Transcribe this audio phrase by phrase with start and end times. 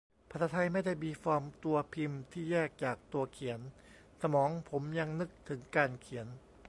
[0.31, 3.59] ภาษาไทยไม่ได้มีฟอร์มตัวพิมพ์ที่แยกจากตัวเขียน
[4.21, 6.27] สมองผมยังนึกถึงการเขียน